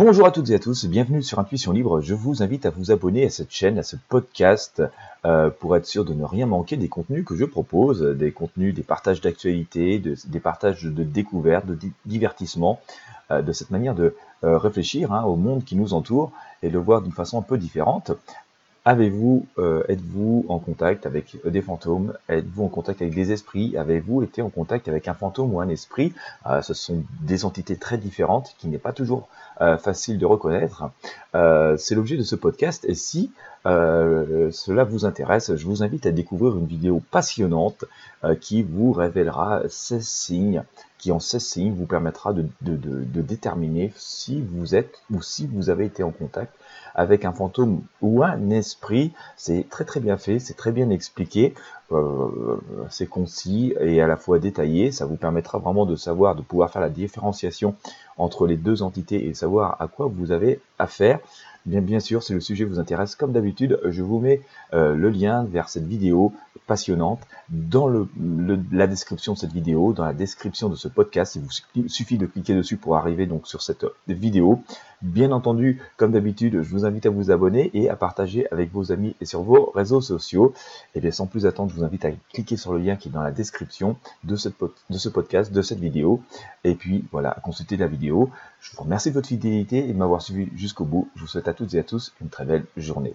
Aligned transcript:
Bonjour 0.00 0.28
à 0.28 0.30
toutes 0.30 0.48
et 0.50 0.54
à 0.54 0.60
tous, 0.60 0.86
bienvenue 0.86 1.24
sur 1.24 1.40
Intuition 1.40 1.72
Libre. 1.72 2.00
Je 2.00 2.14
vous 2.14 2.44
invite 2.44 2.66
à 2.66 2.70
vous 2.70 2.92
abonner 2.92 3.26
à 3.26 3.30
cette 3.30 3.50
chaîne, 3.50 3.80
à 3.80 3.82
ce 3.82 3.96
podcast, 4.08 4.80
euh, 5.24 5.50
pour 5.50 5.74
être 5.74 5.86
sûr 5.86 6.04
de 6.04 6.14
ne 6.14 6.22
rien 6.22 6.46
manquer 6.46 6.76
des 6.76 6.86
contenus 6.86 7.24
que 7.24 7.34
je 7.34 7.44
propose, 7.44 8.02
des 8.16 8.30
contenus, 8.30 8.72
des 8.72 8.84
partages 8.84 9.20
d'actualité, 9.20 9.98
des 9.98 10.38
partages 10.38 10.84
de 10.84 11.02
découvertes, 11.02 11.66
de 11.66 11.76
divertissement, 12.06 12.78
euh, 13.32 13.42
de 13.42 13.50
cette 13.50 13.70
manière 13.70 13.96
de 13.96 14.14
euh, 14.44 14.56
réfléchir 14.56 15.12
hein, 15.12 15.24
au 15.24 15.34
monde 15.34 15.64
qui 15.64 15.74
nous 15.74 15.92
entoure 15.94 16.30
et 16.62 16.70
le 16.70 16.78
voir 16.78 17.02
d'une 17.02 17.10
façon 17.10 17.36
un 17.36 17.42
peu 17.42 17.58
différente. 17.58 18.12
Avez-vous, 18.88 19.44
euh, 19.58 19.82
êtes-vous 19.90 20.46
en 20.48 20.58
contact 20.58 21.04
avec 21.04 21.36
des 21.44 21.60
fantômes? 21.60 22.14
Êtes-vous 22.30 22.64
en 22.64 22.68
contact 22.68 23.02
avec 23.02 23.14
des 23.14 23.32
esprits? 23.32 23.76
Avez-vous 23.76 24.22
été 24.22 24.40
en 24.40 24.48
contact 24.48 24.88
avec 24.88 25.08
un 25.08 25.12
fantôme 25.12 25.52
ou 25.52 25.60
un 25.60 25.68
esprit? 25.68 26.14
Euh, 26.46 26.62
Ce 26.62 26.72
sont 26.72 27.02
des 27.20 27.44
entités 27.44 27.76
très 27.76 27.98
différentes 27.98 28.54
qui 28.56 28.66
n'est 28.66 28.78
pas 28.78 28.94
toujours 28.94 29.28
euh, 29.60 29.76
facile 29.76 30.16
de 30.16 30.24
reconnaître. 30.24 30.84
C'est 31.34 31.94
l'objet 31.94 32.16
de 32.16 32.22
ce 32.22 32.34
podcast. 32.34 32.86
Et 32.88 32.94
si 32.94 33.30
cela 33.66 34.84
vous 34.84 35.04
intéresse, 35.04 35.54
je 35.54 35.66
vous 35.66 35.82
invite 35.82 36.06
à 36.06 36.10
découvrir 36.10 36.56
une 36.56 36.64
vidéo 36.64 37.02
passionnante 37.10 37.84
qui 38.40 38.62
vous 38.62 38.92
révélera 38.92 39.64
ces 39.68 40.00
signes 40.00 40.62
qui 40.98 41.12
en 41.12 41.20
16 41.20 41.42
signes 41.42 41.72
vous 41.72 41.86
permettra 41.86 42.32
de, 42.32 42.48
déterminer 42.60 43.92
si 43.96 44.40
vous 44.42 44.74
êtes 44.74 45.00
ou 45.12 45.22
si 45.22 45.46
vous 45.46 45.70
avez 45.70 45.86
été 45.86 46.02
en 46.02 46.10
contact 46.10 46.52
avec 46.94 47.24
un 47.24 47.32
fantôme 47.32 47.82
ou 48.02 48.24
un 48.24 48.50
esprit. 48.50 49.12
C'est 49.36 49.66
très 49.70 49.84
très 49.84 50.00
bien 50.00 50.18
fait, 50.18 50.40
c'est 50.40 50.56
très 50.56 50.72
bien 50.72 50.90
expliqué, 50.90 51.54
euh, 51.92 52.58
c'est 52.90 53.06
concis 53.06 53.74
et 53.80 54.00
à 54.02 54.06
la 54.06 54.16
fois 54.16 54.38
détaillé. 54.38 54.90
Ça 54.90 55.06
vous 55.06 55.16
permettra 55.16 55.58
vraiment 55.58 55.86
de 55.86 55.94
savoir, 55.94 56.34
de 56.34 56.42
pouvoir 56.42 56.70
faire 56.70 56.82
la 56.82 56.90
différenciation 56.90 57.76
entre 58.16 58.46
les 58.46 58.56
deux 58.56 58.82
entités 58.82 59.28
et 59.28 59.34
savoir 59.34 59.80
à 59.80 59.86
quoi 59.86 60.10
vous 60.12 60.32
avez 60.32 60.60
affaire. 60.78 61.20
Bien, 61.68 62.00
sûr, 62.00 62.22
si 62.22 62.32
le 62.32 62.40
sujet 62.40 62.64
vous 62.64 62.78
intéresse, 62.78 63.14
comme 63.14 63.32
d'habitude, 63.32 63.78
je 63.84 64.02
vous 64.02 64.20
mets 64.20 64.40
euh, 64.72 64.94
le 64.94 65.10
lien 65.10 65.44
vers 65.44 65.68
cette 65.68 65.86
vidéo 65.86 66.32
passionnante 66.66 67.20
dans 67.50 68.06
la 68.72 68.86
description 68.86 69.34
de 69.34 69.38
cette 69.38 69.52
vidéo, 69.52 69.92
dans 69.92 70.04
la 70.04 70.14
description 70.14 70.70
de 70.70 70.76
ce 70.76 70.88
podcast. 70.88 71.36
Il 71.36 71.42
vous 71.42 71.88
suffit 71.88 72.16
de 72.16 72.26
cliquer 72.26 72.54
dessus 72.54 72.78
pour 72.78 72.96
arriver 72.96 73.26
donc 73.26 73.46
sur 73.46 73.60
cette 73.60 73.84
vidéo. 74.06 74.62
Bien 75.00 75.30
entendu, 75.30 75.80
comme 75.96 76.10
d'habitude, 76.10 76.62
je 76.62 76.70
vous 76.70 76.84
invite 76.84 77.06
à 77.06 77.10
vous 77.10 77.30
abonner 77.30 77.70
et 77.72 77.88
à 77.88 77.94
partager 77.94 78.50
avec 78.50 78.72
vos 78.72 78.90
amis 78.90 79.14
et 79.20 79.26
sur 79.26 79.42
vos 79.42 79.70
réseaux 79.72 80.00
sociaux. 80.00 80.52
Et 80.96 81.00
bien, 81.00 81.12
sans 81.12 81.26
plus 81.26 81.46
attendre, 81.46 81.70
je 81.70 81.76
vous 81.76 81.84
invite 81.84 82.04
à 82.04 82.10
cliquer 82.32 82.56
sur 82.56 82.72
le 82.72 82.80
lien 82.80 82.96
qui 82.96 83.08
est 83.08 83.12
dans 83.12 83.22
la 83.22 83.30
description 83.30 83.96
de 84.24 84.34
ce 84.34 85.08
podcast, 85.08 85.52
de 85.52 85.62
cette 85.62 85.78
vidéo. 85.78 86.20
Et 86.64 86.74
puis, 86.74 87.04
voilà, 87.12 87.30
à 87.30 87.38
consulter 87.40 87.76
la 87.76 87.86
vidéo. 87.86 88.30
Je 88.60 88.74
vous 88.74 88.82
remercie 88.82 89.10
de 89.10 89.14
votre 89.14 89.28
fidélité 89.28 89.88
et 89.88 89.92
de 89.92 89.98
m'avoir 89.98 90.20
suivi 90.20 90.48
jusqu'au 90.56 90.84
bout. 90.84 91.08
Je 91.14 91.20
vous 91.20 91.28
souhaite 91.28 91.46
à 91.46 91.54
toutes 91.54 91.74
et 91.74 91.78
à 91.78 91.84
tous 91.84 92.12
une 92.20 92.28
très 92.28 92.44
belle 92.44 92.64
journée. 92.76 93.14